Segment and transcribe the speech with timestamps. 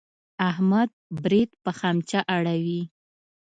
[0.49, 0.89] احمد
[1.23, 2.81] برېت په خمچه اړوي.